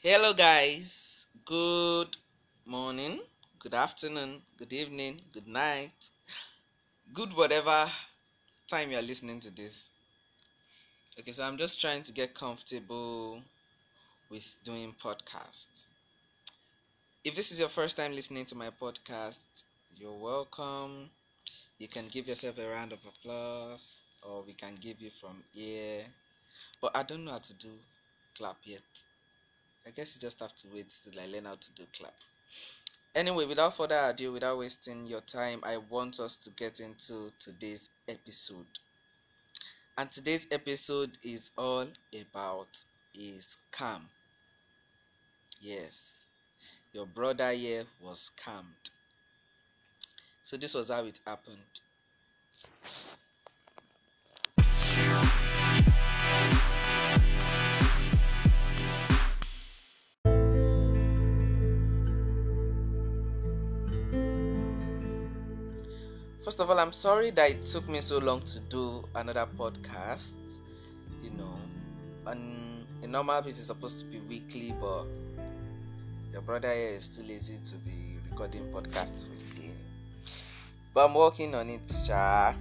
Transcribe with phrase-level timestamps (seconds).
[0.00, 1.26] Hello, guys.
[1.44, 2.16] Good
[2.66, 3.18] morning,
[3.58, 5.90] good afternoon, good evening, good night,
[7.12, 7.90] good whatever
[8.68, 9.90] time you're listening to this.
[11.18, 13.42] Okay, so I'm just trying to get comfortable
[14.30, 15.86] with doing podcasts.
[17.24, 19.38] If this is your first time listening to my podcast,
[19.96, 21.10] you're welcome.
[21.78, 26.04] You can give yourself a round of applause, or we can give you from here.
[26.80, 27.70] But I don't know how to do
[28.36, 28.82] clap yet.
[29.88, 32.12] I guess you just have to wait till I learn how to do clap.
[33.14, 37.88] Anyway, without further ado, without wasting your time, I want us to get into today's
[38.06, 38.66] episode.
[39.96, 42.68] And today's episode is all about
[43.16, 44.02] a scam.
[45.62, 46.22] Yes,
[46.92, 48.90] your brother here was scammed.
[50.44, 51.56] So this was how it happened.
[66.58, 70.34] First of all, I'm sorry that it took me so long to do another podcast.
[71.22, 71.56] You know,
[72.26, 75.04] on a normal basis, it's supposed to be weekly, but
[76.32, 79.70] your brother here is too lazy to be recording podcasts weekly.
[80.92, 82.54] But I'm working on it, Sha.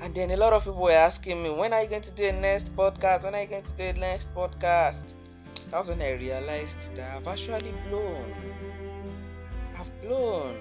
[0.00, 2.24] And then a lot of people were asking me, when are you going to do
[2.24, 3.24] a next podcast?
[3.24, 5.12] When are you going to do a next podcast?
[5.70, 8.32] That was when I realized that I've actually blown.
[9.78, 10.56] I've blown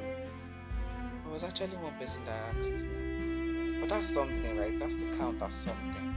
[1.35, 3.77] was actually one person that asked me.
[3.81, 4.79] But that's something, right?
[4.79, 6.15] That's to count as something.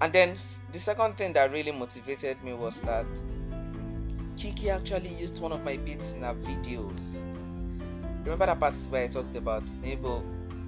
[0.00, 0.36] And then
[0.70, 3.06] the second thing that really motivated me was that
[4.36, 7.24] Kiki actually used one of my beats in her videos.
[8.22, 10.22] Remember that part where I talked about Nebo?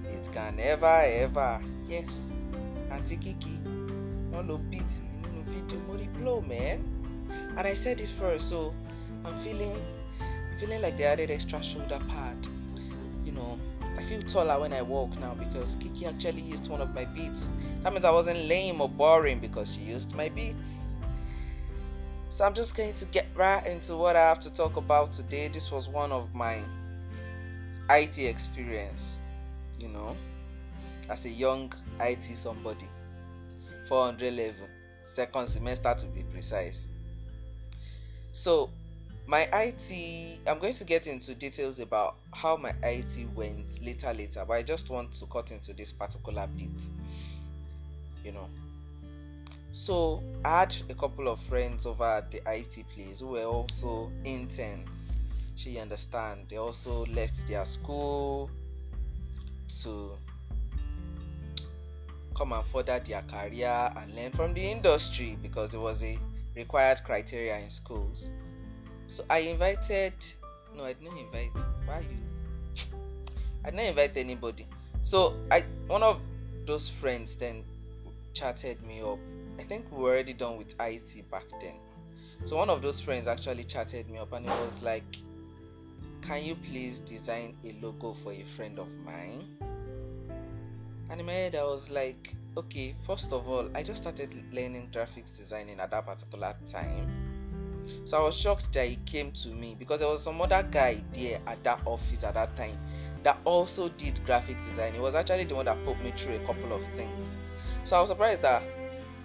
[0.07, 1.63] It can never ever.
[1.89, 2.33] Yes.
[2.91, 3.61] Auntie Kiki.
[4.33, 5.79] No no beat in the video.
[5.87, 6.83] Money blow, man.
[7.57, 8.75] And I said it first, so
[9.25, 9.77] I'm feeling
[10.59, 12.49] feeling like they added extra shoulder pad
[13.39, 13.59] know,
[13.97, 17.49] I feel taller when I walk now because Kiki actually used one of my beats.
[17.83, 20.75] That means I wasn't lame or boring because she used my beats.
[22.31, 25.49] So I'm just going to get right into what I have to talk about today.
[25.49, 26.61] This was one of my
[27.91, 29.19] IT experience,
[29.79, 30.17] you know,
[31.09, 32.87] as a young IT somebody.
[33.89, 34.55] 411,
[35.15, 36.87] second semester to be precise.
[38.33, 38.71] So
[39.29, 44.43] my IT, I'm going to get into details about how my IT went later, later,
[44.49, 46.71] but I just want to cut into this particular bit,
[48.25, 48.49] you know.
[49.73, 54.11] So, I had a couple of friends over at the IT place who were also
[54.25, 54.89] interns.
[55.57, 56.47] She understand.
[56.49, 58.51] They also left their school
[59.83, 60.13] to
[62.35, 66.19] come and further their career and learn from the industry because it was a
[66.57, 68.31] required criteria in schools.
[69.09, 70.13] So I invited.
[70.77, 71.51] No, I didn't invite.
[71.87, 72.19] Why you?
[73.65, 74.67] I didn't invite anybody.
[75.03, 76.21] So I one of
[76.67, 77.65] those friends then
[78.35, 79.19] chatted me up.
[79.59, 81.75] I think we were already done with IT back then.
[82.45, 85.17] So one of those friends actually chatted me up and it was like,
[86.23, 89.57] "Can you please design a logo for a friend of mine?"
[91.11, 94.91] And in my head, I was like, "Okay, first of all, I just started learning
[94.93, 97.38] graphics designing at that particular time."
[98.05, 101.03] So I was shocked that he came to me because there was some other guy
[101.13, 102.79] there at that office at that time
[103.23, 104.95] that also did graphic design.
[104.95, 107.27] He was actually the one that put me through a couple of things.
[107.85, 108.63] So I was surprised that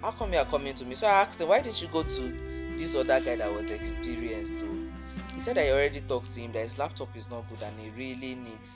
[0.02, 0.94] how come you are coming to me?
[0.94, 4.58] So I asked him, why did you go to this other guy that was experienced
[4.58, 4.90] too?
[5.34, 7.90] He said I already talked to him that his laptop is not good and he
[7.90, 8.70] really needs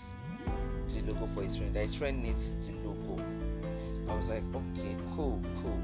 [0.88, 1.74] the logo for his friend.
[1.74, 3.22] That his friend needs the logo.
[4.08, 5.80] I was like, okay, cool, cool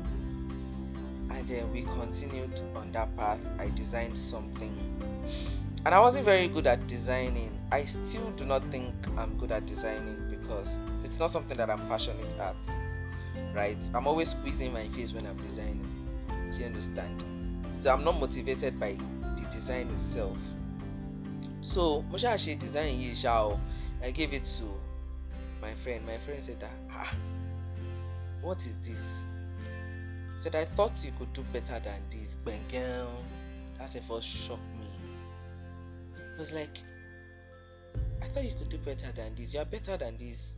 [1.45, 3.39] and then we continued on that path.
[3.59, 4.73] I designed something,
[5.85, 7.59] and I wasn't very good at designing.
[7.71, 11.87] I still do not think I'm good at designing because it's not something that I'm
[11.87, 12.55] passionate at.
[13.55, 13.77] Right?
[13.95, 15.87] I'm always squeezing my face when I'm designing.
[16.53, 17.23] Do you understand?
[17.81, 18.97] So I'm not motivated by
[19.37, 20.39] the design itself.
[21.61, 23.59] So Moshe actually design Yishao.
[24.03, 24.65] I gave it to
[25.61, 26.07] my friend.
[26.07, 27.15] My friend said that ah,
[28.41, 29.03] what is this?
[30.45, 32.37] Said, I thought you could do better than this.
[33.79, 34.87] That's a first shocked me.
[36.13, 36.81] It was like,
[38.23, 39.55] I thought you could do better than this.
[39.55, 40.53] You're better than this.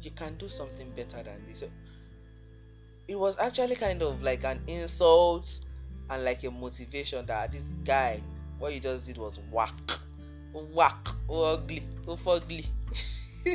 [0.00, 1.62] You can do something better than this.
[3.06, 5.60] It was actually kind of like an insult
[6.08, 8.22] and like a motivation that this guy,
[8.58, 9.74] what you just did was whack.
[10.54, 11.08] Whack.
[11.28, 11.82] Oh, ugly.
[12.08, 12.64] Oh, ugly.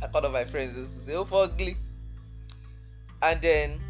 [0.00, 1.76] I thought of my friends used to say, oh, ugly.
[3.20, 3.80] And then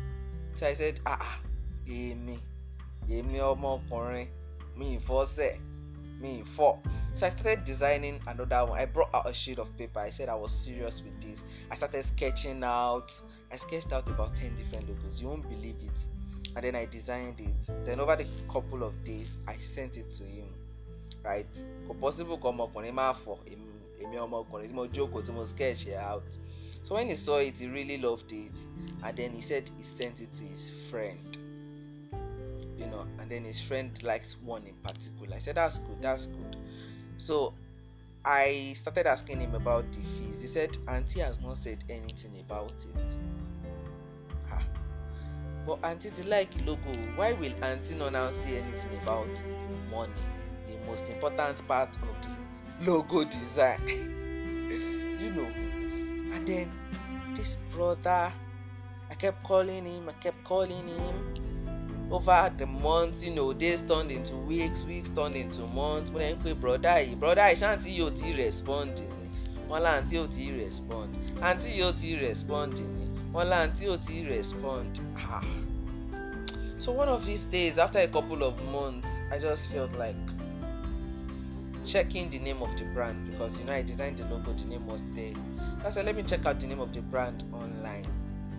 [0.58, 1.38] So I said, ah, ah,
[1.86, 2.36] èmi,
[3.08, 4.26] èmi ọmọkùnrin,
[5.26, 5.60] say,
[6.20, 6.80] me in four.
[7.14, 8.76] So I started designing another one.
[8.80, 10.00] I brought out a sheet of paper.
[10.00, 11.44] I said I was serious with this.
[11.70, 13.12] I started sketching out.
[13.52, 15.20] I sketched out about 10 different logos.
[15.22, 16.56] You won't believe it.
[16.56, 17.84] And then I designed it.
[17.84, 20.48] Then over the couple of days, I sent it to him.
[21.22, 21.46] Right?
[22.00, 23.38] possible come up on him for
[24.02, 26.24] èmi ọmọkùnrin tí mo jókòó tí mo sketch it out.
[26.88, 28.50] So when he saw it, he really loved it.
[29.04, 31.36] And then he said he sent it to his friend.
[32.78, 35.36] You know, and then his friend liked one in particular.
[35.36, 36.56] I said, That's good, that's good.
[37.18, 37.52] So
[38.24, 40.40] I started asking him about the fees.
[40.40, 43.16] He said, Auntie has not said anything about it.
[44.48, 44.62] Ha.
[45.66, 46.90] But Auntie the like logo.
[47.16, 49.28] Why will Auntie not now say anything about
[49.90, 50.12] money?
[50.66, 53.86] The most important part of the logo design.
[55.20, 55.77] you know.
[56.32, 56.70] And then
[57.34, 58.32] this brother,
[59.10, 61.34] I kept calling him, I kept calling him.
[62.10, 66.10] Over the months you know days turned into weeks weeks turned into months.
[66.10, 67.16] Mo ń pe broda yìí.
[67.20, 69.28] Broda yìí ṣáàntì yóò ti respond ni?
[69.68, 71.10] Wọn láǹtí yóò ti respond.
[71.40, 73.04] Àǹtí yóò ti respond ni?
[73.34, 75.00] Wọn láǹtí yóò ti respond.
[75.16, 75.44] Ah.
[76.78, 80.16] So one of these days after a couple of months i just felt like
[81.88, 84.86] checking the name of the brand because you know i designed the logo the name
[84.86, 85.32] was there.
[85.86, 88.04] I said let me check out the name of the brand online.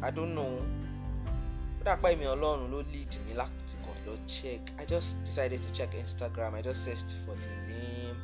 [0.01, 0.59] I don't know.
[1.79, 4.61] Ó dàpọ̀ èmi ọlọ́run ló lead mi láti kàn lọ check.
[4.81, 6.55] I just decided to check Instagram.
[6.55, 8.17] I just searched for the name.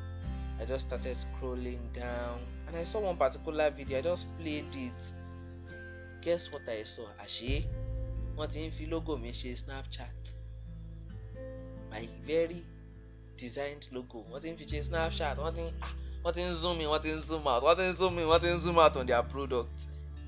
[0.59, 2.39] I just started scrolling down.
[2.67, 3.99] And I saw one particular video.
[3.99, 5.01] I just played it.
[6.23, 7.05] Guess what I saw?
[7.23, 7.63] Àṣé
[8.37, 10.21] wọ́n ti ń logo mi ṣe Snapchat.
[11.91, 12.63] My very
[13.37, 15.93] designed logo wọ́n ti ń fi ṣe Snapchat wọ́n ah
[16.23, 18.95] wọ́n zoom in wọ́n ti zoom out wọ́n ti zoom in wọ́n ti zoom out
[18.97, 19.69] on their product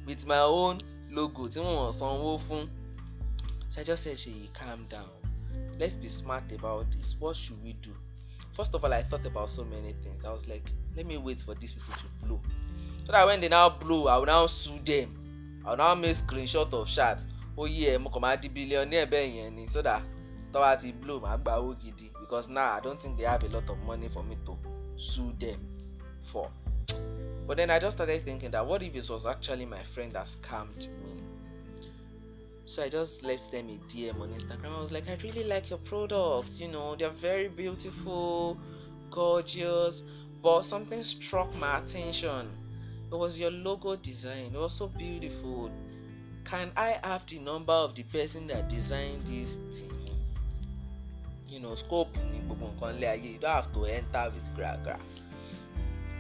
[0.08, 0.78] with my own
[1.12, 2.70] logo tí wọ́n sanwó fún.
[3.70, 5.10] So I just said, She, calm down.
[5.78, 7.16] Let's be smart about this.
[7.20, 7.92] What should we do?
[8.54, 10.26] First of all, I thought about so many things.
[10.26, 10.64] I was like,
[10.96, 12.42] let me wait for these people to blow.
[13.06, 15.62] So that when they now blow, I will now sue them.
[15.66, 17.28] I will now make screenshot of shots.
[17.58, 20.02] Oh yeah, mo kàn máa di billionaire bẹ́ẹ̀ yẹn ni so that
[20.54, 23.50] tọ́wá ti blow màá gba owó gidi because now I don't think they have a
[23.50, 24.58] lot of money for me to
[24.98, 25.60] sue them
[26.32, 26.50] for.
[27.48, 30.26] But then I just started thinking that what if it was actually my friend that
[30.26, 31.22] scammed me?
[32.66, 34.76] So I just left them a DM on Instagram.
[34.76, 36.60] I was like, I really like your products.
[36.60, 38.58] You know, they're very beautiful,
[39.10, 40.04] gorgeous,
[40.44, 42.50] but something struck my attention.
[43.10, 44.52] It was your logo design.
[44.54, 45.72] It was so beautiful.
[46.44, 49.97] Can I have the number of the person that designed this thing?
[51.50, 55.00] You know, scope You don't have to enter with gra gra.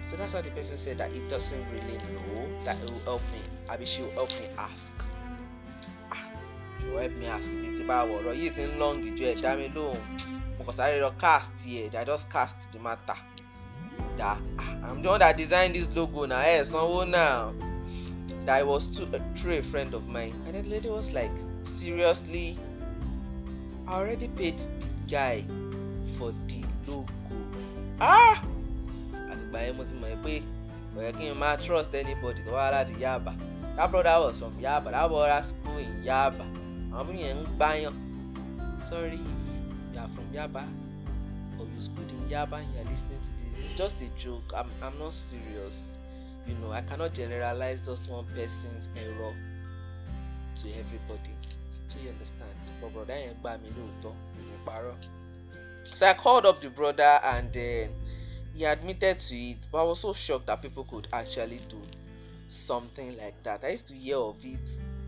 [0.10, 3.22] So that's why the person said that it doesn't really know that it will help
[3.34, 3.42] me.
[3.78, 4.94] Mean, she will help me ask.
[6.96, 9.52] help me ask ibi tí bá wọ̀ ọ̀rọ̀ yìí ti ń long ju ẹ̀ dá
[9.60, 10.02] mi lóhùn
[10.58, 13.18] mo kàn sáré lọ cast ẹ̀ I just cast the matter
[14.20, 17.54] da I'm the one that designed this logo na ẹ̀ sanwó náà
[18.46, 21.36] that I was too, uh, through a friend of mine and the lady was like
[21.80, 22.58] seriously
[23.88, 25.44] I already paid the guy
[26.18, 27.06] for the logo.
[28.00, 28.42] Ah!
[29.31, 30.33] Àtìgbà yẹn mo ti mọ̀ ẹ́ pé
[30.94, 33.33] kò yẹ kí n máa trust anybody tó wá láti Yaba.
[33.75, 34.92] That brother was from Yaba.
[34.92, 36.45] That brother school in Yaba.
[36.98, 37.94] Àwọn yẹn ń gbáyàn.
[38.89, 40.63] Sorry if you are from Yaba
[41.59, 44.54] or you schooled in Yaba and you are listening to this it's just a joke.
[44.56, 45.83] I'm, I'm not serious.
[46.47, 49.33] You know I cannot generalize just one person's error
[50.61, 51.33] to everybody
[51.90, 52.52] do you understand
[52.82, 53.16] but brother
[55.84, 57.92] so I called up the brother and then
[58.54, 61.82] he admitted to it but I was so shocked that people could actually do
[62.48, 64.60] something like that I used to hear of it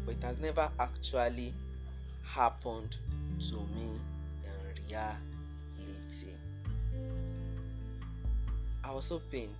[0.05, 1.53] but it has never actually
[2.23, 2.95] happened
[3.49, 3.99] to me
[4.43, 6.33] in reality.
[8.83, 9.53] I was so pained.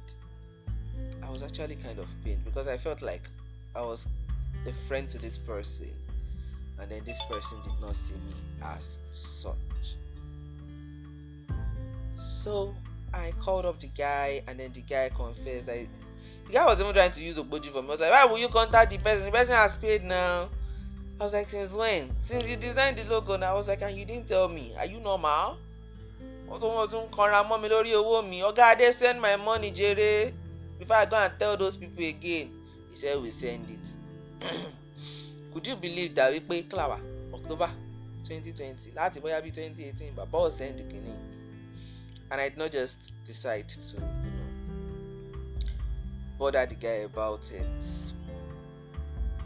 [1.22, 3.30] I was actually kind of pained because I felt like
[3.76, 4.08] I was
[4.66, 5.92] a friend to this person,
[6.82, 8.34] and then this person did not see me
[8.64, 9.56] as such.
[12.16, 12.74] So
[13.14, 15.86] I called up the guy, and then the guy confessed that
[16.48, 17.88] the guy was even trying to use Ogboji for me.
[17.90, 19.26] I was like, Why will you contact the person?
[19.26, 20.50] The person has paid now.
[21.20, 22.16] I was like, since when?
[22.24, 24.74] Since you designed the logo, and I was like, and you didn't tell me.
[24.78, 25.58] Are you normal?
[26.50, 29.70] wọ́n tún wọ́n tún kanra mọ́ mi lórí owó mi ọ̀gá adé send my money
[29.78, 30.34] jere
[30.80, 32.48] before I go and tell those people again
[32.90, 33.86] he said we send it
[35.54, 37.00] could you believe that wípé clower
[37.34, 37.70] October
[38.24, 41.14] twenty twenty láti bóyá bí twenty eighteen bàbá ò send kìíní
[42.32, 44.50] and I did not just decide to you know
[46.38, 47.86] bother the guy about it.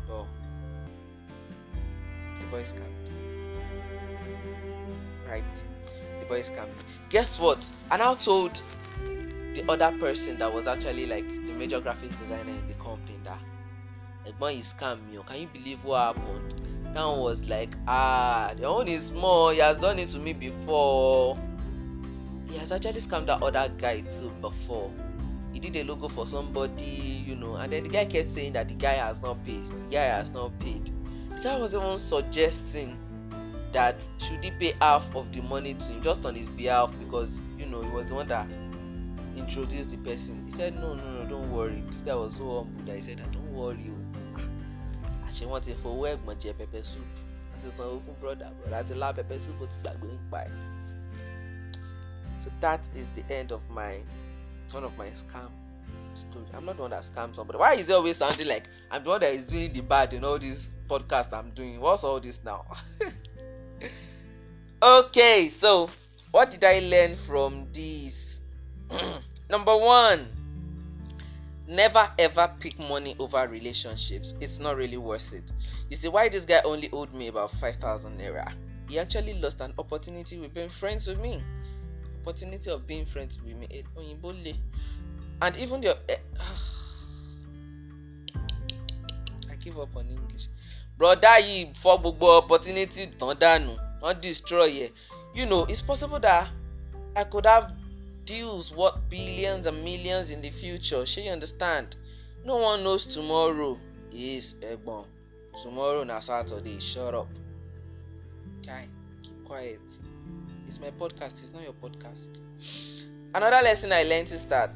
[0.09, 0.27] Oh
[2.39, 2.93] the boys camp.
[5.29, 5.43] Right?
[6.23, 6.83] the boy scammed me.
[7.09, 7.57] Guess what?
[7.91, 8.61] I now told
[9.55, 13.39] the other person that was actually like the major graphics designer in the company that
[14.27, 15.19] Egbon he scammed me.
[15.27, 16.53] Can you believe what happened?
[16.93, 19.49] That one was like, ah, the one is small.
[19.49, 21.37] He has done it to me before.
[22.47, 24.91] He has actually scammed that other guy too before.
[25.51, 28.67] He did a logo for somebody, you know, and then the guy kept saying that
[28.67, 29.63] the guy has not paid.
[29.69, 30.91] The guy has not paid.
[31.29, 32.97] The guy was even suggesting
[33.71, 37.41] that should he pay half of the money to him just on his behalf because
[37.57, 38.47] you know he was the one that
[39.35, 40.43] introduced the person.
[40.45, 41.81] He said, No, no, no, don't worry.
[41.89, 43.89] This guy was so humble that he said, Don't worry.
[45.27, 47.09] Àṣé wọ́n ti fowó ẹ̀gbọ́n jẹ pepper soup.
[47.49, 50.51] Wọ́n ti sanwó fún brother brother ti lá pepper soup ó ti gbàgbé ń.
[52.41, 54.03] So that is the end of my
[54.73, 55.49] one of my scam
[56.13, 56.45] story.
[56.53, 57.57] I'm not the one that scams somebody.
[57.57, 60.23] Why is it always sounding like I'm the one that is doing the bad in
[60.23, 61.79] all these podcasts I'm doing?
[61.79, 62.65] What's all this now?
[64.83, 65.89] okay, so
[66.29, 68.41] what did I learn from this?
[69.49, 70.27] Number one,
[71.67, 74.33] never ever pick money over relationships.
[74.39, 75.51] It's not really worth it.
[75.89, 78.51] You see, why this guy only owed me about 5,000 naira?
[78.89, 81.41] He actually lost an opportunity with being friends with me.
[82.21, 83.85] Opportunity of being friends with me.
[85.41, 85.95] And even the.
[85.95, 86.15] Uh,
[89.51, 90.47] I give up on English.
[90.97, 93.77] Brother yìí fọ́ gbogbo opportunity tán dànù.
[94.01, 94.91] Wọ́n destroy ẹ̀.
[95.33, 96.49] You know, it's possible that
[97.15, 97.73] I could have
[98.25, 101.03] deals worth billions and millions in the future.
[101.03, 101.95] You understand?
[102.45, 103.77] No one knows tomorrow
[104.11, 105.05] is Egbon.
[105.61, 106.79] Tomorrow na Saturday.
[106.79, 107.27] Shut up.
[108.65, 108.87] Guy,
[109.21, 109.79] keep quiet.
[110.67, 112.39] It's my podcast, it's not your podcast.
[113.35, 114.71] Another lesson I learned is that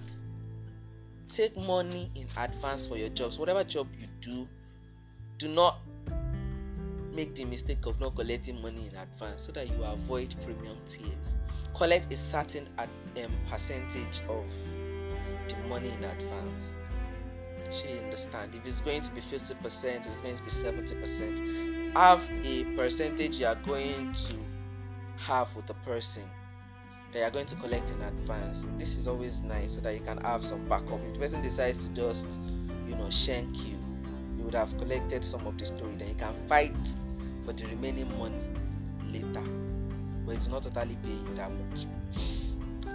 [1.29, 3.37] take money in advance for your jobs.
[3.37, 4.47] Whatever job you do,
[5.37, 5.79] do not
[7.17, 11.35] make the mistake of not collecting money in advance so that you avoid premium tiers.
[11.75, 14.45] Collect a certain ad, um, percentage of
[15.49, 16.63] the money in advance.
[17.71, 22.21] She understand if it's going to be 50%, if it's going to be 70%, have
[22.45, 24.35] a percentage you are going to
[25.17, 26.21] have with the person
[27.13, 28.63] that you're going to collect in advance.
[28.77, 30.99] This is always nice so that you can have some backup.
[31.07, 32.27] If the person decides to just,
[32.87, 33.75] you know, shank you,
[34.37, 35.95] you would have collected some of the story.
[35.97, 36.75] Then you can fight
[37.47, 38.35] for the remaining money
[39.09, 39.41] later.
[40.25, 41.85] But it's not totally paying that much.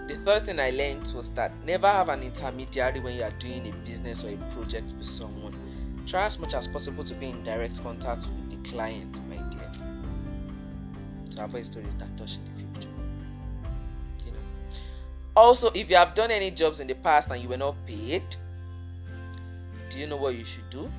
[0.09, 3.67] The third thing I learned was that never have an intermediary when you are doing
[3.67, 5.55] a business or a project with someone.
[6.07, 9.71] Try as much as possible to be in direct contact with the client, my dear.
[11.31, 12.93] To avoid stories that touch in the future.
[14.27, 14.39] You know.
[15.35, 18.37] Also, if you have done any jobs in the past and you were not paid,
[19.89, 20.91] do you know what you should do?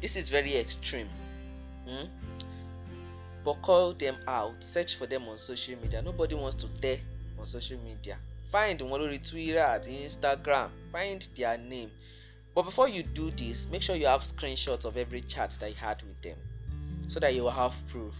[0.00, 1.08] This is very extreme.
[1.88, 2.06] Hmm?
[3.44, 6.02] But call them out, search for them on social media.
[6.02, 6.98] Nobody wants to dare
[7.38, 8.18] on social media.
[8.50, 11.90] Find one on Twitter, at Instagram, find their name.
[12.54, 15.76] But before you do this, make sure you have screenshots of every chat that you
[15.76, 16.38] had with them
[17.08, 18.14] so that you will have proof.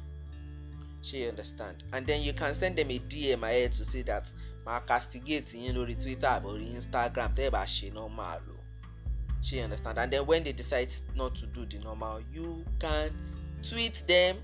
[1.02, 1.82] Sure, you understand?
[1.92, 4.28] And then you can send them a DM ahead to say that
[4.64, 8.56] my castigate you know Twitter or Instagram, tẹ́ bá ṣe normal o.
[9.42, 9.99] Sure, you understand?
[9.99, 13.11] And then when they decide not to do the normal, you can
[13.68, 14.37] tweet them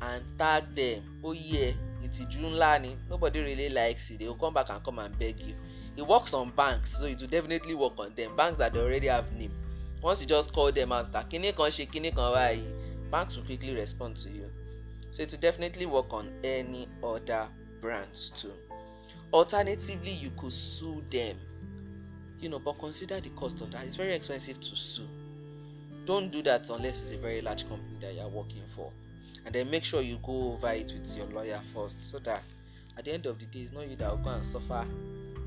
[0.00, 1.02] and tag them.
[1.24, 1.72] Oh yeah,
[2.02, 2.96] ìtìjú ńlá ni.
[3.10, 4.18] Nobody really likes it.
[4.18, 5.54] They will come back and come and beg you.
[5.96, 8.36] It works on banks so it will definitely work on them.
[8.36, 9.52] Banks that already have name.
[10.02, 13.10] Once you just call them out that kíní kan ṣe kíní kan báyìí?
[13.10, 14.50] Banks will quickly respond to you.
[15.10, 17.48] So it will definitely work on any other
[17.80, 18.52] brands too.
[19.32, 21.36] Alternatively you could sue them.
[22.40, 23.84] You know but consider the cost of that.
[23.84, 25.08] It's very expensive to sue
[26.08, 28.90] don't do that unless it's a very large company that you're working for.
[29.44, 32.42] And then make sure you go over it with your lawyer first so that
[32.96, 34.86] at the end of the day it's not you that will go and suffer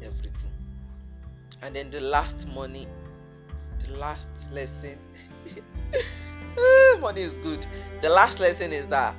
[0.03, 0.51] everything.
[1.63, 2.87] And then the last money
[3.79, 4.99] the last lesson
[6.59, 7.65] ah, money is good.
[8.03, 9.15] The last lesson is that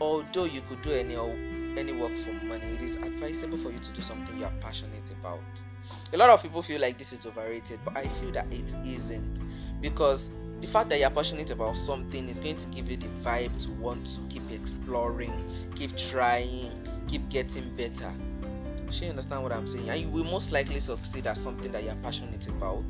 [0.00, 1.16] although you could do any
[1.78, 5.10] any work for money it is advisable for you to do something you are passionate
[5.20, 5.40] about
[6.12, 9.40] a lot of people feel like this is overrated but i feel that it isn't
[9.80, 13.62] because the fact that you're passionate about something is going to give you the vibe
[13.62, 15.32] to want to keep exploring,
[15.76, 16.72] keep trying,
[17.06, 18.12] keep getting better.
[18.90, 19.88] You understand what I'm saying?
[19.88, 22.84] And you will most likely succeed at something that you're passionate about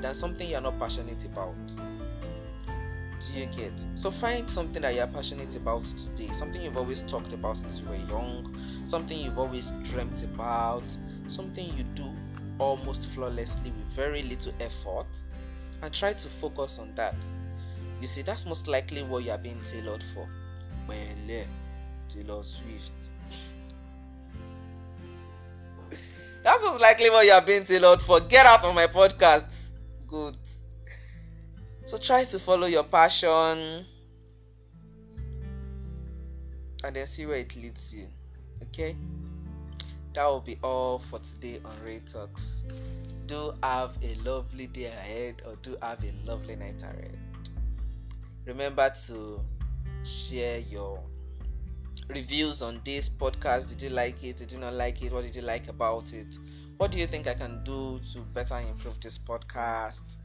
[0.00, 1.54] than something you're not passionate about.
[1.76, 3.72] Do you get?
[3.94, 7.88] So find something that you're passionate about today, something you've always talked about since you
[7.88, 8.54] were young,
[8.86, 10.84] something you've always dreamt about,
[11.28, 12.10] something you do
[12.58, 15.06] almost flawlessly with very little effort
[15.82, 17.14] and try to focus on that.
[18.00, 20.26] You see, that's most likely what you are being tailored for.
[20.88, 20.96] Well,
[22.12, 22.92] Taylor Swift.
[26.42, 28.20] That's most likely what you are being tailored for.
[28.20, 29.52] Get out of my podcast.
[30.06, 30.36] Good.
[31.86, 33.84] So try to follow your passion
[36.84, 38.06] and then see where it leads you.
[38.62, 38.96] Okay?
[40.16, 42.62] That will be all for today on Ray Talks.
[43.26, 47.18] Do have a lovely day ahead or do have a lovely night ahead.
[48.46, 49.42] Remember to
[50.04, 51.02] share your
[52.08, 53.68] reviews on this podcast.
[53.68, 54.38] Did you like it?
[54.38, 55.12] Did you not like it?
[55.12, 56.38] What did you like about it?
[56.78, 60.16] What do you think I can do to better improve this podcast?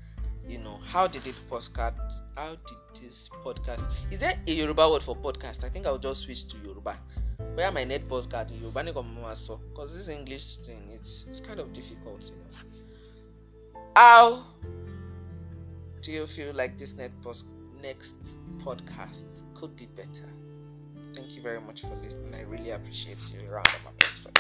[0.48, 1.95] You know, how did it postcard?
[2.38, 3.86] How did this podcast?
[4.10, 5.65] Is there a Yoruba word for podcast?
[5.65, 6.98] I think I'll just switch to Yoruba.
[7.55, 8.84] Where my net podcast in Yoruba
[9.74, 13.81] because this English thing it's it's kind of difficult, you know.
[13.96, 14.43] How
[16.01, 17.46] do you feel like this net post
[17.81, 18.15] next
[18.60, 20.29] podcast could be better?
[21.13, 22.34] Thank you very much for listening.
[22.34, 23.48] I really appreciate you.
[23.51, 24.31] Round of applause for.